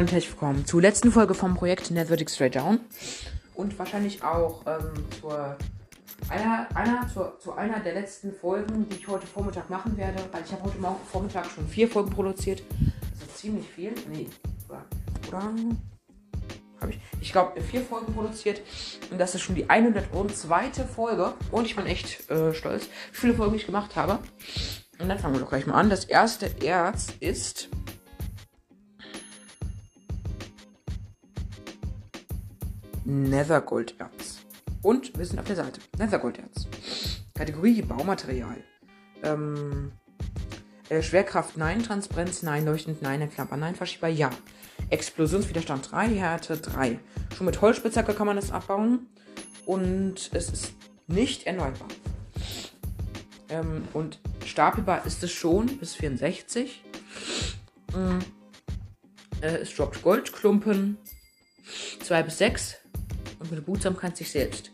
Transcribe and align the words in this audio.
Hallo 0.00 0.06
und 0.06 0.12
herzlich 0.12 0.32
willkommen 0.32 0.64
zur 0.64 0.80
letzten 0.80 1.12
Folge 1.12 1.34
vom 1.34 1.54
Projekt 1.54 1.90
Netherdic 1.90 2.30
Straight 2.30 2.56
Down. 2.56 2.80
Und 3.54 3.78
wahrscheinlich 3.78 4.24
auch 4.24 4.64
ähm, 4.66 5.04
zur, 5.20 5.58
einer, 6.30 6.68
einer, 6.74 7.06
zur, 7.12 7.38
zu 7.38 7.52
einer 7.52 7.80
der 7.80 7.92
letzten 7.92 8.32
Folgen, 8.32 8.88
die 8.88 8.96
ich 8.96 9.08
heute 9.08 9.26
Vormittag 9.26 9.68
machen 9.68 9.98
werde. 9.98 10.24
Weil 10.32 10.42
ich 10.42 10.52
habe 10.52 10.62
heute 10.62 10.78
Morgen 10.78 11.04
Vormittag 11.04 11.44
schon 11.50 11.68
vier 11.68 11.86
Folgen 11.86 12.08
produziert. 12.08 12.62
Das 13.18 13.28
ist 13.28 13.38
ziemlich 13.40 13.66
viel. 13.66 13.92
Nee, 14.10 14.30
oder? 14.70 14.86
oder 15.28 15.42
habe 16.80 16.92
ich? 16.92 17.00
Ich 17.20 17.32
glaube, 17.32 17.60
vier 17.60 17.82
Folgen 17.82 18.14
produziert. 18.14 18.62
Und 19.10 19.18
das 19.20 19.34
ist 19.34 19.42
schon 19.42 19.54
die 19.54 19.68
102. 19.68 20.70
Folge. 20.94 21.34
Und 21.50 21.66
ich 21.66 21.76
bin 21.76 21.84
echt 21.84 22.30
äh, 22.30 22.54
stolz, 22.54 22.84
wie 23.12 23.18
viele 23.18 23.34
Folgen 23.34 23.54
ich 23.54 23.66
gemacht 23.66 23.96
habe. 23.96 24.18
Und 24.98 25.10
dann 25.10 25.18
fangen 25.18 25.34
wir 25.34 25.40
doch 25.40 25.50
gleich 25.50 25.66
mal 25.66 25.74
an. 25.74 25.90
Das 25.90 26.06
erste 26.06 26.46
Erz 26.64 27.08
ist 27.20 27.68
Nethergolderz. 33.10 34.38
Und 34.82 35.18
wir 35.18 35.26
sind 35.26 35.40
auf 35.40 35.46
der 35.46 35.56
Seite. 35.56 35.80
Nethergolderz. 35.98 36.68
Kategorie 37.34 37.82
Baumaterial. 37.82 38.62
Ähm, 39.24 39.92
äh, 40.88 41.02
Schwerkraft 41.02 41.56
nein, 41.56 41.82
Transparenz 41.82 42.42
nein, 42.42 42.64
leuchtend 42.64 43.02
nein, 43.02 43.20
Entflammer 43.20 43.56
nein, 43.56 43.74
Verschieber 43.74 44.08
ja. 44.08 44.30
Explosionswiderstand 44.90 45.90
3, 45.90 46.08
Härte 46.08 46.56
3. 46.56 47.00
Schon 47.36 47.46
mit 47.46 47.60
Holzspitzhacke 47.60 48.14
kann 48.14 48.26
man 48.26 48.36
das 48.36 48.52
abbauen. 48.52 49.08
Und 49.66 50.30
es 50.32 50.48
ist 50.48 50.72
nicht 51.06 51.46
erneuerbar. 51.46 51.88
Ähm, 53.48 53.88
und 53.92 54.20
stapelbar 54.46 55.04
ist 55.04 55.22
es 55.24 55.32
schon 55.32 55.78
bis 55.78 55.94
64. 55.94 56.84
Ähm, 57.96 58.20
äh, 59.40 59.56
es 59.56 59.74
droppt 59.74 60.02
Goldklumpen 60.02 60.96
2 62.00 62.22
bis 62.22 62.38
6 62.38 62.76
und 62.76 62.79
mit 62.79 62.79
Behutsamkeit 63.56 64.16
sich 64.16 64.30
selbst. 64.30 64.70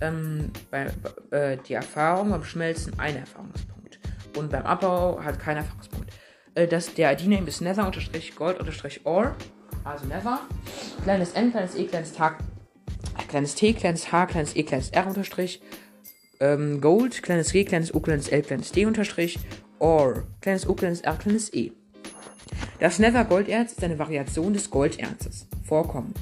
Ähm, 0.00 0.50
bei, 0.70 0.86
äh, 1.30 1.56
die 1.66 1.74
Erfahrung 1.74 2.30
beim 2.30 2.44
Schmelzen 2.44 2.98
ein 2.98 3.16
Erfahrungspunkt. 3.16 3.98
Und 4.36 4.50
beim 4.50 4.64
Abbau 4.64 5.22
hat 5.22 5.38
kein 5.38 5.56
Erfahrungspunkt. 5.56 6.12
Äh, 6.54 6.66
das, 6.66 6.92
der 6.94 7.12
ID-Name 7.12 7.46
ist 7.46 7.60
nether-gold-or, 7.60 9.36
also 9.84 10.06
nether. 10.06 10.40
Kleines 11.04 11.32
n, 11.32 11.50
kleines 11.50 11.74
e, 11.76 11.84
kleines 11.84 12.18
h, 12.18 12.36
kleines 13.28 13.54
t, 13.54 13.72
kleines 13.72 14.12
h, 14.12 14.26
kleines 14.26 14.56
e, 14.56 14.62
kleines 14.62 14.90
r 14.90 15.06
unterstrich. 15.06 15.62
Ähm, 16.40 16.80
Gold, 16.80 17.22
kleines 17.22 17.52
g, 17.52 17.64
kleines 17.64 17.94
u, 17.94 18.00
kleines 18.00 18.28
l, 18.28 18.42
kleines 18.42 18.72
d 18.72 18.84
unterstrich. 18.86 19.38
Or, 19.78 20.24
kleines 20.40 20.66
u, 20.66 20.74
kleines 20.74 21.02
r, 21.02 21.16
kleines 21.16 21.52
e. 21.54 21.72
Das 22.78 22.98
Nether-Golderz 22.98 23.72
ist 23.72 23.84
eine 23.84 23.98
Variation 23.98 24.52
des 24.52 24.70
Golderzes. 24.70 25.46
Vorkommen. 25.64 26.12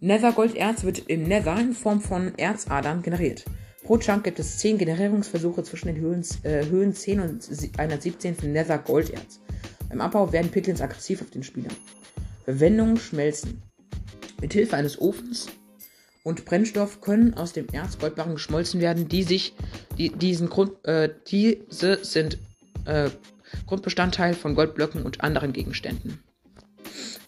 Nether-Golderz 0.00 0.84
wird 0.84 1.08
im 1.08 1.22
Nether 1.22 1.58
in 1.58 1.72
Form 1.72 2.00
von 2.00 2.36
Erzadern 2.36 3.02
generiert. 3.02 3.44
Pro 3.84 3.98
Chunk 3.98 4.24
gibt 4.24 4.38
es 4.38 4.58
10 4.58 4.78
Generierungsversuche 4.78 5.62
zwischen 5.62 5.86
den 5.86 5.96
Höhen, 5.98 6.24
äh, 6.42 6.66
Höhen 6.66 6.92
10 6.92 7.20
und 7.20 7.48
117 7.78 8.34
von 8.34 8.52
Nether-Golderz. 8.52 9.40
Beim 9.88 10.00
Abbau 10.00 10.32
werden 10.32 10.50
Pitlins 10.50 10.80
aggressiv 10.80 11.22
auf 11.22 11.30
den 11.30 11.42
Spieler. 11.42 11.70
Verwendung 12.44 12.98
Schmelzen. 12.98 13.62
Mit 14.40 14.52
Hilfe 14.52 14.76
eines 14.76 15.00
Ofens 15.00 15.46
und 16.24 16.44
Brennstoff 16.44 17.00
können 17.00 17.34
aus 17.34 17.52
dem 17.52 17.68
Erz 17.72 17.98
Goldbarren 17.98 18.34
geschmolzen 18.34 18.80
werden, 18.80 19.08
die 19.08 19.22
sich, 19.22 19.54
die, 19.96 20.10
diesen 20.10 20.50
Grund, 20.50 20.84
äh, 20.84 21.08
diese 21.28 22.04
sind 22.04 22.38
äh, 22.84 23.08
Grundbestandteil 23.66 24.34
von 24.34 24.54
Goldblöcken 24.54 25.04
und 25.04 25.22
anderen 25.22 25.52
Gegenständen. 25.52 26.18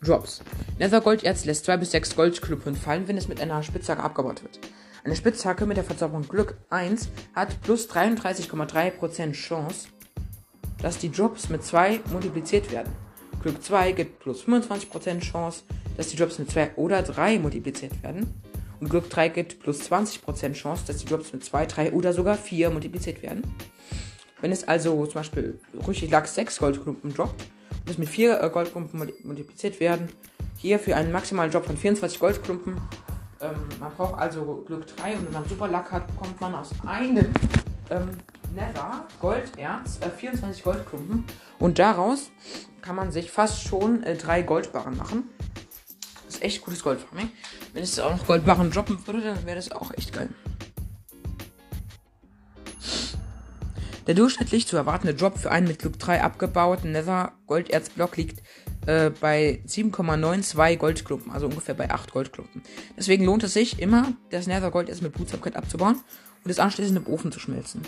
Drops. 0.02 0.42
Nethergolderz 0.78 1.44
lässt 1.44 1.64
2 1.64 1.76
bis 1.78 1.90
6 1.90 2.16
Goldklumpen 2.16 2.76
fallen, 2.76 3.08
wenn 3.08 3.16
es 3.16 3.28
mit 3.28 3.40
einer 3.40 3.62
Spitzhacke 3.62 4.02
abgebaut 4.02 4.42
wird. 4.42 4.60
Eine 5.04 5.16
Spitzhacke 5.16 5.66
mit 5.66 5.76
der 5.76 5.84
Verzauberung 5.84 6.26
Glück 6.28 6.56
1 6.70 7.08
hat 7.34 7.60
plus 7.62 7.88
33,3% 7.88 9.32
Chance, 9.32 9.88
dass 10.80 10.98
die 10.98 11.10
Drops 11.10 11.48
mit 11.48 11.64
2 11.64 12.00
multipliziert 12.12 12.70
werden. 12.70 12.92
Glück 13.42 13.62
2 13.62 13.92
gibt 13.92 14.20
plus 14.20 14.44
25% 14.44 15.20
Chance, 15.20 15.62
dass 15.96 16.08
die 16.08 16.16
Drops 16.16 16.38
mit 16.38 16.50
2 16.50 16.72
oder 16.76 17.02
3 17.02 17.38
multipliziert 17.38 18.02
werden. 18.02 18.34
Und 18.80 18.90
Glück 18.90 19.10
3 19.10 19.28
gibt 19.28 19.60
plus 19.60 19.80
20% 19.90 20.52
Chance, 20.52 20.84
dass 20.86 20.98
die 20.98 21.06
Drops 21.06 21.32
mit 21.32 21.44
2, 21.44 21.66
3 21.66 21.92
oder 21.92 22.12
sogar 22.12 22.36
4 22.36 22.70
multipliziert 22.70 23.22
werden. 23.22 23.42
Wenn 24.40 24.52
es 24.52 24.66
also 24.66 25.04
zum 25.06 25.14
Beispiel 25.14 25.58
richtig 25.86 26.10
Lachs 26.10 26.36
6 26.36 26.58
Goldklumpen 26.58 27.12
droppt, 27.12 27.44
muss 27.88 27.98
mit 27.98 28.08
4 28.08 28.40
äh, 28.40 28.50
Goldklumpen 28.50 29.12
multipliziert 29.24 29.80
werden. 29.80 30.08
Hier 30.56 30.78
für 30.78 30.94
einen 30.94 31.10
maximalen 31.10 31.50
Job 31.50 31.64
von 31.64 31.76
24 31.76 32.20
Goldklumpen. 32.20 32.76
Ähm, 33.40 33.54
man 33.80 33.92
braucht 33.96 34.20
also 34.20 34.62
Glück 34.66 34.86
3 34.96 35.16
und 35.16 35.26
wenn 35.26 35.32
man 35.32 35.48
super 35.48 35.68
Lack 35.68 35.90
hat, 35.90 36.06
bekommt 36.06 36.40
man 36.40 36.54
aus 36.54 36.70
einem 36.86 37.32
ähm, 37.90 38.10
Nether 38.54 39.06
Golderz 39.20 39.98
äh, 40.00 40.10
24 40.10 40.62
Goldklumpen. 40.62 41.24
Und 41.58 41.78
daraus 41.78 42.30
kann 42.82 42.94
man 42.96 43.10
sich 43.10 43.30
fast 43.30 43.62
schon 43.62 44.02
äh, 44.02 44.16
drei 44.16 44.42
Goldbarren 44.42 44.96
machen. 44.96 45.30
Das 46.26 46.36
ist 46.36 46.42
echt 46.42 46.62
gutes 46.62 46.82
Goldfarming. 46.82 47.30
Wenn 47.72 47.82
es 47.82 47.98
auch 47.98 48.10
noch 48.10 48.26
Goldbarren 48.26 48.70
droppen 48.70 48.98
würde, 49.06 49.22
dann 49.22 49.46
wäre 49.46 49.56
das 49.56 49.72
auch 49.72 49.92
echt 49.94 50.12
geil. 50.12 50.28
Der 54.08 54.14
durchschnittlich 54.14 54.66
zu 54.66 54.78
erwartende 54.78 55.14
Drop 55.14 55.36
für 55.36 55.50
einen 55.50 55.68
mit 55.68 55.80
Glück 55.80 55.98
3 55.98 56.22
abgebauten 56.22 56.92
Nether 56.92 57.32
Golderzblock 57.46 58.16
liegt 58.16 58.42
äh, 58.86 59.10
bei 59.10 59.60
7,92 59.66 60.76
Goldklumpen, 60.76 61.30
also 61.30 61.46
ungefähr 61.46 61.74
bei 61.74 61.90
8 61.90 62.10
Goldklumpen. 62.12 62.62
Deswegen 62.96 63.26
lohnt 63.26 63.42
es 63.42 63.52
sich 63.52 63.80
immer, 63.80 64.14
das 64.30 64.46
Nether 64.46 64.70
Golderz 64.70 65.02
mit 65.02 65.12
Blutsamkeit 65.12 65.56
abzubauen 65.56 66.00
und 66.42 66.50
es 66.50 66.58
anschließend 66.58 66.96
im 66.96 67.06
Ofen 67.06 67.32
zu 67.32 67.38
schmelzen. 67.38 67.82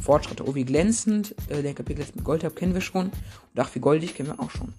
Fortschritte, 0.00 0.46
oh 0.46 0.54
wie 0.54 0.64
glänzend, 0.64 1.34
äh, 1.48 1.60
der 1.60 1.74
Kapitel 1.74 2.06
mit 2.14 2.24
Gold 2.24 2.44
habe, 2.44 2.54
kennen 2.54 2.74
wir 2.74 2.80
schon 2.80 3.06
und 3.06 3.60
ach 3.60 3.74
wie 3.74 3.80
goldig 3.80 4.14
kennen 4.14 4.28
wir 4.28 4.38
auch 4.38 4.52
schon. 4.52 4.74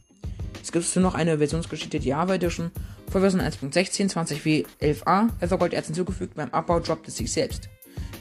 Es 0.63 0.71
gibt 0.71 0.95
nur 0.95 1.03
noch 1.03 1.15
eine 1.15 1.39
Versionsgeschichte 1.39 1.97
Java 1.97 2.35
Edition 2.35 2.71
vor 3.11 3.19
Version 3.19 3.41
1.16, 3.41 4.13
20w11a, 4.13 5.29
Nether 5.41 5.57
Golderz 5.57 5.87
hinzugefügt, 5.87 6.35
beim 6.35 6.51
Abbau 6.51 6.79
droppt 6.79 7.09
es 7.09 7.17
sich 7.17 7.33
selbst. 7.33 7.67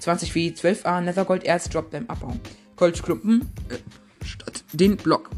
20 0.00 0.34
wie 0.34 0.50
12a 0.50 1.00
Nethergold 1.00 1.44
Erz 1.44 1.68
droppt 1.68 1.90
beim 1.90 2.06
Abbau. 2.06 2.36
Goldklumpen 2.76 3.42
äh, 3.68 4.24
statt 4.24 4.64
den 4.72 4.96
Block. 4.96 5.30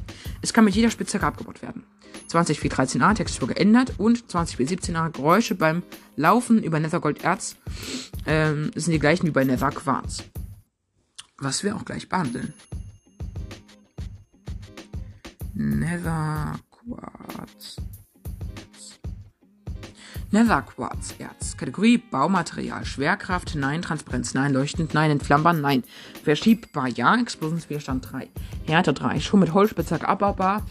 Es 0.43 0.53
kann 0.53 0.65
mit 0.65 0.75
jeder 0.75 0.91
Spitzhacke 0.91 1.27
abgebaut 1.27 1.63
werden. 1.63 1.85
20 2.29 2.63
wie 2.63 2.69
13a 2.69 3.15
Textur 3.15 3.49
geändert 3.49 3.95
und 3.99 4.31
20 4.31 4.59
wie 4.59 4.65
17a 4.65 5.11
Geräusche 5.11 5.55
beim 5.55 5.83
Laufen 6.17 6.63
über 6.63 6.79
Nethergold 6.79 7.25
Erz 7.25 7.57
ähm, 8.27 8.71
sind 8.75 8.93
die 8.93 8.99
gleichen 8.99 9.27
wie 9.27 9.33
bei 9.33 9.45
Nether 9.45 9.71
Quarz. 9.71 10.25
Was 11.39 11.65
wir 11.65 11.77
auch 11.77 11.85
gleich 11.85 12.09
behandeln. 12.09 12.53
Nether 15.55 16.59
Quarz. 16.71 17.77
Netherquarz-Erz. 20.31 21.57
Kategorie 21.57 21.97
Baumaterial. 21.99 22.85
Schwerkraft, 22.85 23.55
nein. 23.55 23.81
Transparenz, 23.81 24.35
nein. 24.35 24.53
Leuchtend, 24.53 24.93
nein. 24.93 25.11
Entflammbar, 25.11 25.55
nein. 25.55 25.85
Verschiebbar, 26.23 26.89
ja. 26.89 27.17
Explosionswiderstand 27.17 28.13
3. 28.13 28.29
Härte 28.67 28.93
3. 28.93 29.21
Schon 29.21 29.41
mit 29.41 29.55
Holzspitzhack 29.55 30.07
abbaubar. 30.07 30.67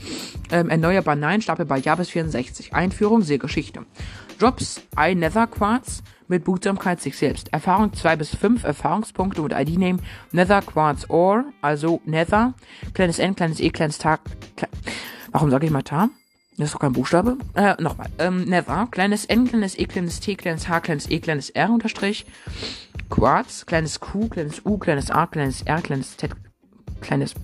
Ähm, 0.51 0.69
erneuerbar, 0.69 1.16
nein. 1.16 1.41
Stapelbar, 1.41 1.79
ja 1.79 1.96
bis 1.96 2.09
64. 2.09 2.75
Einführung, 2.75 3.23
sehr 3.23 3.40
Geschichte. 3.40 3.85
Drops, 4.38 4.81
ein 4.96 5.19
Netherquarz 5.19 6.03
mit 6.28 6.44
Behutsamkeit 6.44 7.01
sich 7.01 7.17
selbst. 7.17 7.51
Erfahrung 7.51 7.94
2 7.94 8.16
bis 8.16 8.35
5 8.35 8.63
Erfahrungspunkte 8.63 9.41
mit 9.41 9.53
ID-Name 9.53 10.00
Nether 10.31 10.62
Quartz 10.62 11.06
Ore, 11.09 11.46
also 11.62 12.01
Nether. 12.06 12.53
Kleines 12.94 13.17
N, 13.17 13.35
kleines 13.35 13.59
E, 13.59 13.72
kleines 13.72 13.97
Tag. 13.97 14.22
Kle 14.55 14.67
Warum 15.32 15.49
sage 15.49 15.66
ich 15.66 15.72
mal 15.72 15.82
Tar? 15.84 16.09
Das 16.58 16.70
ist 16.70 16.74
doch 16.74 16.80
kein 16.80 16.94
Buchstabe. 16.94 17.38
Äh, 17.54 17.80
nochmal. 17.80 18.09
Ähm, 18.18 18.46
never. 18.46 18.88
Kleines 18.90 19.26
N, 19.26 19.48
kleines 19.48 19.78
E, 19.78 19.86
kleines 19.86 20.20
T, 20.20 20.36
kleines 20.36 20.68
H, 20.68 20.80
kleines 20.80 21.09
E, 21.09 21.20
kleines 21.20 21.52
R 21.52 21.70
unterstrich. 21.70 22.26
Quarz, 23.09 23.68
kleines 23.68 24.00
Q, 24.00 24.28
kleines 24.28 24.66
U, 24.66 24.80
kleines 24.80 25.12
A, 25.12 25.28
kleines 25.28 25.62
R, 25.62 25.82
kleines 25.82 26.18
Z, 26.18 26.32
kleines 27.00 27.36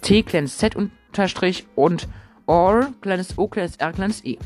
T, 0.00 0.22
kleines 0.22 0.56
Z 0.56 0.74
unterstrich 0.74 1.66
und 1.74 2.08
OR, 2.46 2.92
kleines 3.02 3.36
O, 3.36 3.46
kleines 3.46 3.76
R, 3.76 3.92
kleines 3.92 4.24
E. 4.24 4.38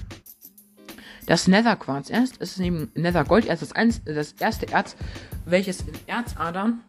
Das 1.27 1.47
Nether 1.47 1.77
Quarz 1.77 2.11
erst 2.11 2.39
ist 2.39 2.59
neben 2.59 2.91
Nether 2.95 3.25
Gold 3.25 3.47
erst 3.47 3.63
das, 3.63 3.73
eins, 3.73 4.03
das 4.05 4.33
erste 4.33 4.67
Erz, 4.67 4.97
welches 5.45 5.83
in 5.83 5.95
Erzadern 6.09 6.81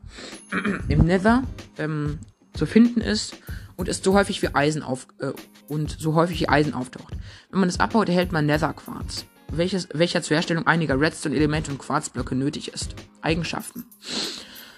im 0.89 1.05
Nether 1.05 1.43
ähm, 1.77 2.17
zu 2.53 2.65
finden 2.65 3.01
ist 3.01 3.35
und 3.75 3.87
ist 3.87 4.03
so 4.03 4.13
häufig 4.13 4.41
wie 4.41 4.53
Eisen 4.53 4.83
auf 4.83 5.07
äh, 5.19 5.31
und 5.67 5.95
so 5.99 6.15
häufig 6.15 6.41
wie 6.41 6.49
Eisen 6.49 6.73
auftaucht. 6.73 7.15
Wenn 7.49 7.59
man 7.59 7.69
es 7.69 7.79
abbaut, 7.79 8.09
erhält 8.09 8.31
man 8.31 8.45
Netherquarz, 8.45 9.25
welches, 9.51 9.87
welcher 9.93 10.21
zur 10.21 10.35
Herstellung 10.35 10.67
einiger 10.67 10.99
Redstone-Elemente 10.99 11.71
und 11.71 11.79
Quarzblöcke 11.79 12.35
nötig 12.35 12.73
ist. 12.73 12.95
Eigenschaften. 13.21 13.85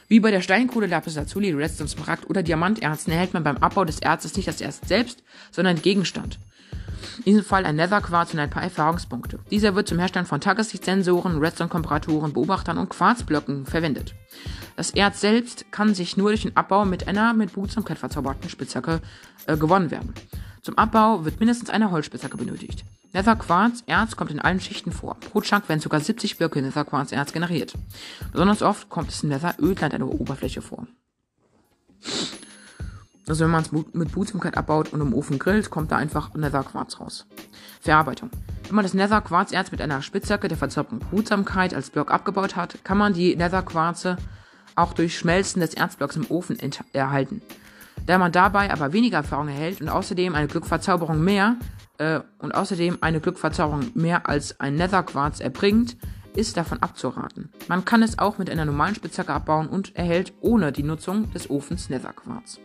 Wie 0.08 0.20
bei 0.20 0.32
der 0.32 0.42
Steinkohle, 0.42 0.88
Lapis 0.88 1.16
Lazuli, 1.16 1.52
Redstone, 1.52 1.90
Smaragd 1.90 2.30
oder 2.30 2.44
Diamanterzen 2.44 3.12
erhält 3.12 3.34
man 3.34 3.44
beim 3.44 3.58
Abbau 3.58 3.86
des 3.86 4.00
Erzes 4.00 4.36
nicht 4.36 4.48
das 4.48 4.62
Erz 4.62 4.80
selbst, 4.86 5.24
sondern 5.52 5.82
Gegenstand. 5.82 6.40
In 7.20 7.34
diesem 7.34 7.44
Fall 7.44 7.66
ein 7.66 7.76
Nether-Quarz 7.76 8.34
und 8.34 8.40
ein 8.40 8.50
paar 8.50 8.64
Erfahrungspunkte. 8.64 9.40
Dieser 9.52 9.76
wird 9.76 9.88
zum 9.88 10.00
Herstellen 10.00 10.26
von 10.26 10.42
Tageslichtsensoren, 10.42 11.40
Redstone-Komparatoren, 11.40 12.34
Beobachtern 12.34 12.78
und 12.78 12.90
Quarzblöcken 12.90 13.66
verwendet. 13.66 14.16
Das 14.76 14.92
Erz 14.92 15.22
selbst 15.22 15.72
kann 15.72 15.94
sich 15.94 16.18
nur 16.18 16.30
durch 16.30 16.44
den 16.44 16.58
Abbau 16.58 16.86
mit 16.86 17.08
einer 17.08 17.34
mit 17.34 17.54
Behutsamkeit 17.54 17.98
verzauberten 17.98 18.50
Spitzhacke 18.50 19.02
äh, 19.46 19.58
gewonnen 19.58 19.92
werden. 19.92 20.14
Zum 20.62 20.78
Abbau 20.78 21.26
wird 21.26 21.40
mindestens 21.40 21.70
eine 21.70 21.92
Holzspitzhacke 21.92 22.38
benötigt. 22.38 22.86
Nether-Quarz-Erz 23.12 24.16
kommt 24.16 24.32
in 24.32 24.40
allen 24.40 24.60
Schichten 24.60 24.92
vor. 24.92 25.16
Pro 25.20 25.42
Chunk 25.42 25.70
werden 25.70 25.82
sogar 25.82 26.00
70 26.00 26.38
Blöcke 26.38 26.62
Nether-Quarz-Erz 26.62 27.34
generiert. 27.34 27.74
Besonders 28.32 28.62
oft 28.62 28.90
kommt 28.90 29.10
es 29.10 29.24
in 29.24 29.30
Nether-Ödland 29.30 29.94
an 29.94 30.00
der 30.00 30.10
Oberfläche 30.10 30.62
vor. 30.62 30.88
Also 33.28 33.46
wenn 33.46 33.52
man 33.52 33.62
es 33.62 33.72
mit 33.72 34.12
Behutsamkeit 34.12 34.58
abbaut 34.58 34.92
und 34.92 35.00
im 35.00 35.14
Ofen 35.14 35.40
grillt, 35.40 35.70
kommt 35.70 35.92
da 35.92 35.98
einfach 35.98 36.34
Nether-Quarz 36.34 37.00
raus. 37.00 37.26
Verarbeitung. 37.80 38.30
Wenn 38.68 38.76
man 38.76 38.84
das 38.84 38.94
Nether-Quarzerz 38.94 39.72
mit 39.72 39.82
einer 39.82 40.02
Spitzhacke 40.02 40.48
der 40.48 40.58
Verzauberung 40.58 41.00
Behutsamkeit 41.00 41.74
als 41.74 41.90
Block 41.90 42.12
abgebaut 42.12 42.56
hat, 42.56 42.84
kann 42.84 42.98
man 42.98 43.14
die 43.14 43.36
Nether-Quarze 43.36 44.18
auch 44.76 44.94
durch 44.94 45.18
Schmelzen 45.18 45.62
des 45.62 45.74
Erzblocks 45.74 46.16
im 46.16 46.30
Ofen 46.30 46.58
erhalten. 46.92 47.42
Da 48.06 48.18
man 48.18 48.32
dabei 48.32 48.72
aber 48.72 48.92
weniger 48.92 49.18
Erfahrung 49.18 49.48
erhält 49.48 49.80
und 49.80 49.90
außerdem 49.90 50.36
eine 50.36 50.48
Glückverzauberung 50.48 51.24
mehr 51.24 51.56
äh, 52.00 52.20
und 52.40 52.54
außerdem 52.54 52.98
eine 53.02 53.22
Glückverzauberung 53.22 53.92
mehr 53.94 54.28
als 54.28 54.60
ein 54.60 54.76
Nether-Quarz 54.76 55.40
erbringt, 55.40 55.96
ist 56.36 56.58
davon 56.58 56.82
abzuraten. 56.82 57.50
Man 57.68 57.86
kann 57.86 58.04
es 58.04 58.20
auch 58.20 58.38
mit 58.38 58.50
einer 58.50 58.66
normalen 58.66 58.96
Spitzhacke 58.96 59.34
abbauen 59.34 59.68
und 59.68 59.96
erhält 59.96 60.34
ohne 60.42 60.72
die 60.72 60.84
Nutzung 60.84 61.32
des 61.32 61.50
Ofens 61.50 61.90
Nether-Quarz. 61.90 62.60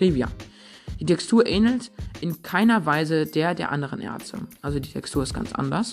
Trivia. 0.00 0.28
Die 0.98 1.04
Textur 1.04 1.46
ähnelt 1.46 1.90
in 2.22 2.40
keiner 2.42 2.86
Weise 2.86 3.26
der 3.26 3.54
der 3.54 3.70
anderen 3.70 4.00
Erze. 4.00 4.38
Also 4.62 4.80
die 4.80 4.90
Textur 4.90 5.22
ist 5.22 5.34
ganz 5.34 5.52
anders. 5.52 5.92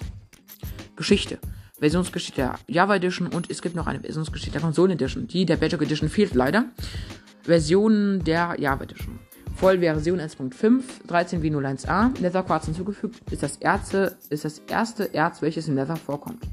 Geschichte. 0.95 1.39
Versionsgeschichte 1.77 2.41
der 2.41 2.55
Java 2.67 2.95
Edition 2.95 3.27
und 3.27 3.51
es 3.51 3.61
gibt 3.61 3.75
noch 3.75 3.85
eine 3.85 3.99
Versionsgeschichte 3.99 4.53
der 4.53 4.61
Konsole 4.61 4.93
Edition. 4.93 5.27
Die 5.27 5.45
der 5.45 5.57
Bedrock 5.57 5.81
Edition 5.81 6.07
fehlt 6.07 6.33
leider. 6.35 6.65
Versionen 7.43 8.23
der 8.23 8.55
Java 8.57 8.85
Edition. 8.85 9.19
Vollversion 9.55 10.21
1.5, 10.21 10.83
13w01a, 11.09 12.21
Nether 12.21 12.43
Quarz 12.43 12.65
hinzugefügt, 12.65 13.29
ist 13.31 13.41
das, 13.41 13.57
Erze, 13.57 14.15
ist 14.29 14.45
das 14.45 14.59
erste 14.69 15.13
Erz, 15.15 15.41
welches 15.41 15.67
im 15.67 15.73
Nether 15.73 15.95
vorkommt. 15.95 16.43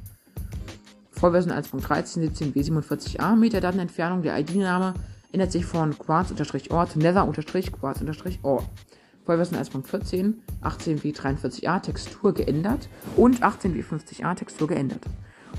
Vollversion 1.10 1.52
1.13, 1.52 2.30
17w47a, 2.30 3.36
Metadatenentfernung, 3.36 4.22
der 4.22 4.40
ID-Name 4.40 4.94
ändert 5.34 5.52
sich 5.52 5.66
von 5.66 5.98
Quarz-Or 5.98 6.88
zu 6.88 6.98
Nether-Quarz-Or. 6.98 8.62
Vollversion 9.24 9.58
1.14, 9.58 10.34
18w43a 10.62 11.80
Textur 11.80 12.32
geändert 12.32 12.88
und 13.16 13.42
18w50a 13.42 14.36
Textur 14.36 14.68
geändert. 14.68 15.02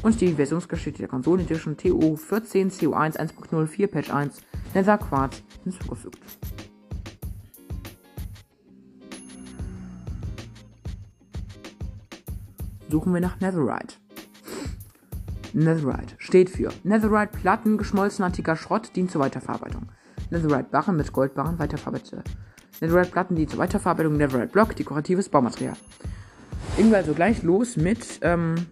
Und 0.01 0.21
die 0.21 0.33
Versionsgeschichte 0.33 0.99
der 0.99 1.09
Konsole 1.09 1.43
Edition 1.43 1.75
TO 1.75 2.15
14 2.15 2.71
CO1 2.71 3.17
1.04 3.17 3.87
Patch 3.87 4.11
1 4.11 4.41
Nether 4.73 4.97
Quarz 4.97 5.43
hinzugefügt. 5.63 6.19
Suchen 12.89 13.13
wir 13.13 13.19
nach 13.19 13.39
Netherite. 13.41 13.95
Netherite 15.55 16.15
steht 16.17 16.49
für 16.49 16.69
Netherite 16.83 17.37
Platten, 17.37 17.77
geschmolzener 17.77 18.25
antiker 18.25 18.57
Schrott, 18.57 18.91
dient 18.93 19.09
zur 19.09 19.21
Weiterverarbeitung. 19.21 19.87
Netherite 20.29 20.67
Barren 20.69 20.97
mit 20.97 21.13
Goldbarren, 21.13 21.57
weiterverarbeitete. 21.57 22.23
Netherite 22.81 23.09
Platten, 23.09 23.35
die 23.37 23.47
zur 23.47 23.59
Weiterverarbeitung 23.59 24.17
Netherite 24.17 24.51
Block, 24.51 24.75
dekoratives 24.75 25.29
Baumaterial. 25.29 25.77
Legen 26.75 26.89
wir 26.91 26.97
also 26.97 27.13
gleich 27.13 27.41
los 27.41 27.77
mit, 27.77 28.19
ähm, 28.21 28.67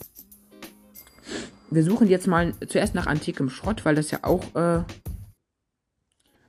wir 1.72 1.84
suchen 1.84 2.10
jetzt 2.10 2.28
mal 2.28 2.54
zuerst 2.68 2.96
nach 2.96 3.08
antikem 3.08 3.50
Schrott, 3.50 3.86
weil 3.86 3.96
das 3.96 4.12
ja 4.12 4.20
auch, 4.24 4.54
äh, 4.54 4.84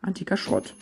antiker 0.03 0.37
Schrott. 0.37 0.75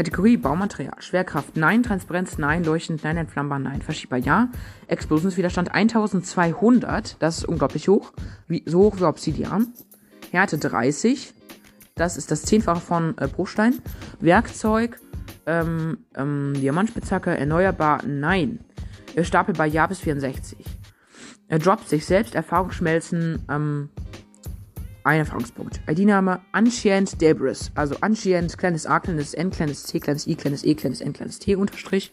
Kategorie 0.00 0.38
Baumaterial. 0.38 0.94
Schwerkraft 1.00 1.58
Nein, 1.58 1.82
Transparenz 1.82 2.38
Nein, 2.38 2.64
leuchtend 2.64 3.04
Nein, 3.04 3.18
entflammbar 3.18 3.58
Nein, 3.58 3.82
verschiebbar 3.82 4.18
Ja. 4.18 4.48
Explosionswiderstand 4.86 5.74
1200, 5.74 7.16
das 7.18 7.36
ist 7.36 7.44
unglaublich 7.44 7.86
hoch, 7.86 8.14
wie, 8.48 8.62
so 8.64 8.78
hoch 8.78 8.96
wie 8.98 9.04
Obsidian. 9.04 9.74
Härte 10.30 10.56
30, 10.56 11.34
das 11.96 12.16
ist 12.16 12.30
das 12.30 12.44
Zehnfache 12.44 12.80
von 12.80 13.14
äh, 13.18 13.28
Bruchstein. 13.28 13.74
Werkzeug, 14.20 14.98
ähm, 15.44 15.98
ähm, 16.16 16.54
Diamantspitzhacke, 16.54 17.36
erneuerbar 17.36 18.02
Nein. 18.06 18.60
Stapelbar 19.20 19.66
Ja 19.66 19.86
bis 19.86 19.98
64. 19.98 20.64
Er 21.48 21.58
droppt 21.58 21.90
sich 21.90 22.06
selbst, 22.06 22.34
Erfahrung 22.34 22.70
schmelzen, 22.70 23.44
ähm, 23.50 23.90
ein 25.04 25.20
Erfahrungspunkt. 25.20 25.80
ID-Name 25.88 26.40
Ancient 26.52 27.20
Debris. 27.20 27.70
Also 27.74 27.96
Ancient, 28.00 28.56
kleines 28.58 28.86
A, 28.86 29.00
kleines 29.00 29.34
N, 29.34 29.50
kleines 29.50 29.84
C, 29.84 30.00
kleines 30.00 30.26
I, 30.26 30.34
kleines 30.34 30.64
E, 30.64 30.74
kleines 30.74 31.00
N, 31.00 31.12
kleines 31.12 31.38
T, 31.38 31.56
Unterstrich. 31.56 32.12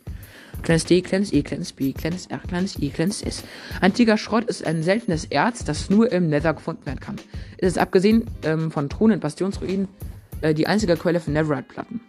Kleines 0.64 0.86
D, 0.86 1.02
kleines 1.02 1.34
E, 1.34 1.44
kleines 1.44 1.74
B, 1.74 1.94
kleines 1.94 2.28
R, 2.28 2.40
kleines 2.40 2.80
I, 2.80 2.90
kleines 2.90 3.22
S. 3.22 3.44
Antiker 3.82 4.18
Schrott 4.18 4.46
ist 4.46 4.66
ein 4.66 4.84
seltenes 4.84 5.26
Erz, 5.26 5.64
das 5.64 5.90
nur 5.90 6.12
im 6.12 6.30
Nether 6.30 6.54
gefunden 6.54 6.86
werden 6.86 7.00
kann. 7.00 7.18
Es 7.58 7.70
ist 7.70 7.78
abgesehen 7.78 8.26
ähm, 8.44 8.72
von 8.72 8.90
Thronen 8.90 9.16
und 9.16 9.20
Bastionsruinen 9.22 9.88
äh, 10.42 10.54
die 10.54 10.68
einzige 10.68 10.96
Quelle 10.96 11.20
für 11.20 11.32
Netherite-Platten. 11.32 12.02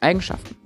Eigenschaften. 0.00 0.56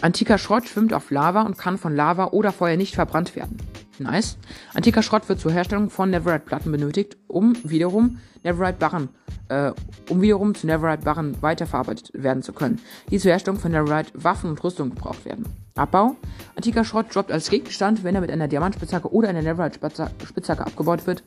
Antiker 0.00 0.38
Schrott 0.38 0.68
schwimmt 0.68 0.92
auf 0.92 1.10
Lava 1.10 1.42
und 1.42 1.58
kann 1.58 1.78
von 1.78 1.94
Lava 1.94 2.28
oder 2.28 2.52
Feuer 2.52 2.76
nicht 2.76 2.94
verbrannt 2.94 3.34
werden. 3.34 3.58
Nice. 4.00 4.38
Antiker 4.74 5.02
Schrott 5.02 5.28
wird 5.28 5.40
zur 5.40 5.52
Herstellung 5.52 5.90
von 5.90 6.10
Neverite-Platten 6.10 6.70
benötigt, 6.70 7.16
um 7.26 7.54
wiederum 7.64 8.18
Neverite-Barren, 8.44 9.08
äh, 9.48 9.72
um 10.08 10.22
wiederum 10.22 10.54
zu 10.54 10.66
Neverite-Barren 10.66 11.40
weiterverarbeitet 11.42 12.10
werden 12.14 12.42
zu 12.42 12.52
können, 12.52 12.80
die 13.10 13.18
zur 13.18 13.32
Herstellung 13.32 13.58
von 13.58 13.72
Neverite-Waffen 13.72 14.50
und 14.50 14.62
Rüstungen 14.62 14.94
gebraucht 14.94 15.24
werden. 15.24 15.46
Abbau. 15.74 16.16
Antiker 16.56 16.84
Schrott 16.84 17.14
droppt 17.14 17.32
als 17.32 17.50
Gegenstand, 17.50 18.04
wenn 18.04 18.14
er 18.14 18.20
mit 18.20 18.30
einer 18.30 18.48
Diamantspitzhacke 18.48 19.12
oder 19.12 19.28
einer 19.28 19.42
Neverite-Spitzhacke 19.42 20.66
abgebaut 20.66 21.06
wird. 21.06 21.22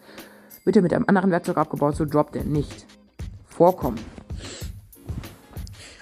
Wird 0.63 0.75
er 0.75 0.81
mit 0.81 0.93
einem 0.93 1.05
anderen 1.07 1.31
Werkzeug 1.31 1.57
abgebaut, 1.57 1.95
so 1.95 2.05
droppt 2.05 2.35
er 2.35 2.43
nicht. 2.43 2.85
Vorkommen. 3.45 3.99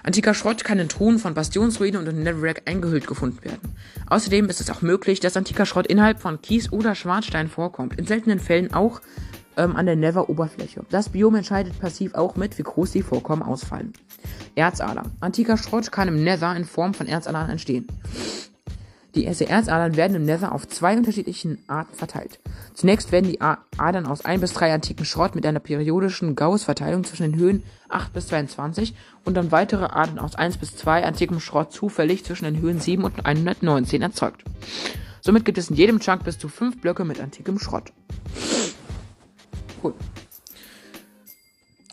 Antiker 0.09 0.33
Schrott 0.33 0.63
kann 0.63 0.79
in 0.79 0.89
Truhen 0.89 1.19
von 1.19 1.35
Bastionsruinen 1.35 2.01
und 2.01 2.07
in 2.07 2.23
Netherrack 2.23 2.63
eingehüllt 2.65 3.05
gefunden 3.05 3.45
werden. 3.45 3.75
Außerdem 4.07 4.49
ist 4.49 4.59
es 4.59 4.71
auch 4.71 4.81
möglich, 4.81 5.19
dass 5.19 5.37
antiker 5.37 5.67
Schrott 5.67 5.85
innerhalb 5.85 6.19
von 6.19 6.41
Kies 6.41 6.71
oder 6.71 6.95
Schwarzstein 6.95 7.47
vorkommt. 7.47 7.99
In 7.99 8.07
seltenen 8.07 8.39
Fällen 8.39 8.73
auch 8.73 9.01
ähm, 9.55 9.75
an 9.75 9.85
der 9.85 9.95
Nether-Oberfläche. 9.95 10.83
Das 10.89 11.09
Biom 11.09 11.35
entscheidet 11.35 11.79
passiv 11.79 12.15
auch 12.15 12.35
mit, 12.35 12.57
wie 12.57 12.63
groß 12.63 12.89
die 12.89 13.03
Vorkommen 13.03 13.43
ausfallen. 13.43 13.93
Erzader. 14.55 15.03
Antiker 15.19 15.57
Schrott 15.57 15.91
kann 15.91 16.07
im 16.07 16.23
Nether 16.23 16.55
in 16.55 16.65
Form 16.65 16.95
von 16.95 17.05
Erzadern 17.05 17.51
entstehen. 17.51 17.85
Die 19.15 19.25
Erzadern 19.25 19.95
werden 19.95 20.15
im 20.15 20.25
Nether 20.25 20.51
auf 20.51 20.67
zwei 20.67 20.95
unterschiedlichen 20.95 21.63
Arten 21.67 21.95
verteilt. 21.95 22.39
Zunächst 22.75 23.11
werden 23.11 23.29
die 23.29 23.41
Adern 23.41 24.05
aus 24.05 24.23
ein 24.23 24.39
bis 24.39 24.53
drei 24.53 24.71
antiken 24.71 25.03
Schrott 25.03 25.33
mit 25.33 25.45
einer 25.45 25.59
periodischen 25.59 26.35
Gauss-Verteilung 26.35 27.03
zwischen 27.03 27.31
den 27.31 27.35
Höhen 27.35 27.63
8 27.89 28.13
bis 28.13 28.27
22 28.27 28.93
und 29.25 29.35
dann 29.35 29.51
weitere 29.51 29.85
Adern 29.85 30.19
aus 30.19 30.35
1 30.35 30.57
bis 30.57 30.75
2 30.77 31.05
antikem 31.05 31.39
Schrott 31.39 31.73
zufällig 31.73 32.23
zwischen 32.23 32.45
den 32.45 32.61
Höhen 32.61 32.79
7 32.79 33.03
und 33.03 33.25
119 33.25 34.03
erzeugt. 34.03 34.43
Somit 35.21 35.43
gibt 35.43 35.57
es 35.57 35.69
in 35.69 35.75
jedem 35.75 35.99
Chunk 35.99 36.23
bis 36.23 36.37
zu 36.37 36.47
5 36.47 36.79
Blöcke 36.79 37.03
mit 37.03 37.19
antikem 37.19 37.57
Schrott. 37.57 37.91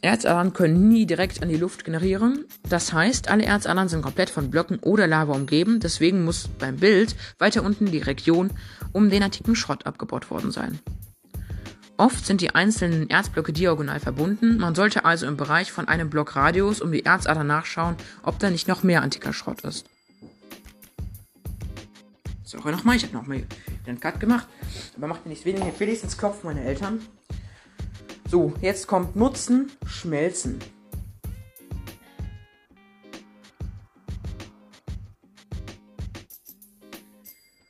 Erzadern 0.03 0.53
können 0.53 0.89
nie 0.89 1.07
direkt 1.07 1.43
an 1.43 1.49
die 1.49 1.57
Luft 1.57 1.85
generieren. 1.85 2.45
Das 2.69 2.93
heißt, 2.93 3.29
alle 3.29 3.45
Erzadern 3.45 3.89
sind 3.89 4.03
komplett 4.03 4.31
von 4.31 4.51
Blöcken 4.51 4.79
oder 4.81 5.07
Lava 5.07 5.33
umgeben. 5.33 5.81
Deswegen 5.81 6.25
muss 6.25 6.49
beim 6.59 6.77
Bild 6.77 7.17
weiter 7.39 7.63
unten 7.63 7.87
die 7.87 7.99
Region 7.99 8.51
um 8.93 9.11
den 9.11 9.23
antiken 9.23 9.57
Schrott 9.57 9.87
abgebaut 9.87 10.31
worden 10.31 10.51
sein. 10.51 10.79
Oft 11.99 12.27
sind 12.27 12.43
die 12.43 12.55
einzelnen 12.55 13.09
Erzblöcke 13.09 13.55
diagonal 13.55 14.01
verbunden. 14.01 14.59
Man 14.59 14.75
sollte 14.75 15.07
also 15.07 15.27
im 15.27 15.39
Bereich 15.39 15.73
von 15.73 15.89
einem 15.89 16.11
Block 16.11 16.37
Radius 16.37 16.83
um 16.83 16.93
die 16.93 17.07
Erzader 17.07 17.43
nachschauen, 17.43 17.97
ob 18.23 18.39
da 18.39 18.51
nicht 18.51 18.69
noch 18.69 18.83
mehr 18.83 19.03
antiker 19.03 19.33
Schrott 19.33 19.63
ist. 19.63 19.87
So, 22.45 22.59
nochmal. 22.59 22.97
Ich 22.97 23.03
habe 23.03 23.15
nochmal 23.15 23.45
den 23.87 23.99
Cut 23.99 24.21
gemacht. 24.21 24.47
Aber 24.97 25.09
macht 25.09 25.25
mir 25.25 25.31
nichts 25.31 25.47
weniger. 25.47 25.73
Wenigstens 25.79 26.19
Kopf 26.19 26.45
meine 26.45 26.63
Eltern. 26.63 27.01
So, 28.29 28.53
jetzt 28.61 28.89
kommt 28.89 29.15
Nutzen, 29.15 29.71
Schmelzen. 29.87 30.59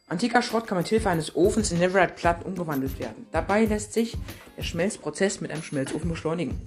Antiker 0.08 0.40
Schrott 0.40 0.66
kann 0.66 0.78
mit 0.78 0.88
Hilfe 0.88 1.10
eines 1.10 1.36
Ofens 1.36 1.72
in 1.72 1.78
Neverite-Platten 1.78 2.46
umgewandelt 2.46 2.98
werden. 2.98 3.26
Dabei 3.32 3.66
lässt 3.66 3.92
sich 3.92 4.16
der 4.56 4.62
Schmelzprozess 4.62 5.42
mit 5.42 5.50
einem 5.50 5.62
Schmelzofen 5.62 6.08
beschleunigen. 6.08 6.58